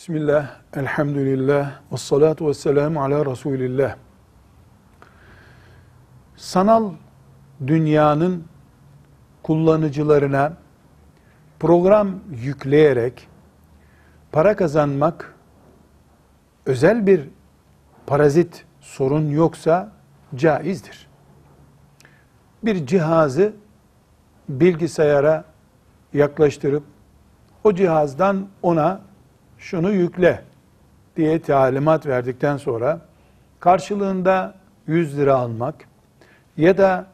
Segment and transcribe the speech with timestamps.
[0.00, 3.96] Bismillah, elhamdülillah, ve salatu ve selamu ala Resulillah.
[6.36, 6.92] Sanal
[7.66, 8.44] dünyanın
[9.42, 10.52] kullanıcılarına
[11.58, 13.28] program yükleyerek
[14.32, 15.34] para kazanmak
[16.66, 17.28] özel bir
[18.06, 19.92] parazit sorun yoksa
[20.36, 21.08] caizdir.
[22.62, 23.52] Bir cihazı
[24.48, 25.44] bilgisayara
[26.12, 26.84] yaklaştırıp
[27.64, 29.09] o cihazdan ona
[29.60, 30.42] şunu yükle
[31.16, 33.00] diye talimat verdikten sonra
[33.60, 34.54] karşılığında
[34.86, 35.74] 100 lira almak
[36.56, 37.06] ya da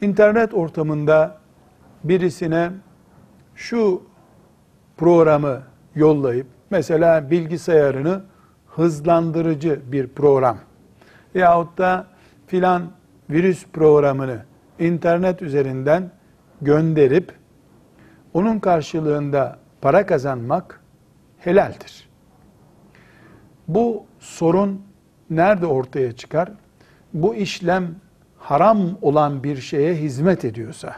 [0.00, 1.38] internet ortamında
[2.04, 2.70] birisine
[3.54, 4.02] şu
[4.96, 5.62] programı
[5.94, 8.22] yollayıp mesela bilgisayarını
[8.66, 10.58] hızlandırıcı bir program
[11.34, 12.06] yahut da
[12.46, 12.82] filan
[13.30, 14.44] virüs programını
[14.78, 16.10] internet üzerinden
[16.62, 17.32] gönderip
[18.34, 20.80] onun karşılığında para kazanmak
[21.38, 22.08] helaldir.
[23.68, 24.82] Bu sorun
[25.30, 26.52] nerede ortaya çıkar?
[27.14, 27.94] Bu işlem
[28.38, 30.96] haram olan bir şeye hizmet ediyorsa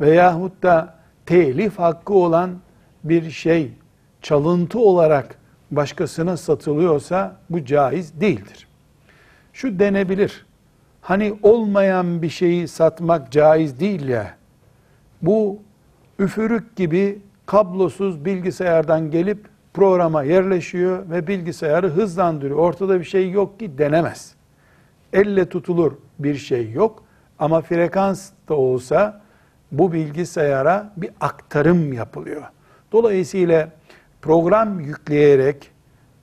[0.00, 0.94] veyahut da
[1.26, 2.50] telif hakkı olan
[3.04, 3.72] bir şey
[4.22, 5.38] çalıntı olarak
[5.70, 8.68] başkasına satılıyorsa bu caiz değildir.
[9.52, 10.46] Şu denebilir.
[11.00, 14.34] Hani olmayan bir şeyi satmak caiz değil ya.
[15.22, 15.58] Bu
[16.18, 22.58] üfürük gibi kablosuz bilgisayardan gelip programa yerleşiyor ve bilgisayarı hızlandırıyor.
[22.58, 24.34] Ortada bir şey yok ki denemez.
[25.12, 27.02] Elle tutulur bir şey yok
[27.38, 29.20] ama frekans da olsa
[29.72, 32.42] bu bilgisayara bir aktarım yapılıyor.
[32.92, 33.68] Dolayısıyla
[34.22, 35.70] program yükleyerek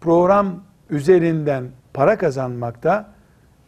[0.01, 3.11] program üzerinden para kazanmakta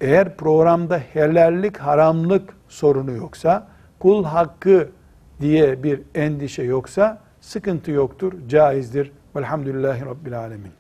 [0.01, 3.67] eğer programda helallik haramlık sorunu yoksa
[3.99, 4.89] kul hakkı
[5.41, 9.11] diye bir endişe yoksa sıkıntı yoktur, caizdir.
[9.35, 10.71] Velhamdülillahi Rabbil Alemin.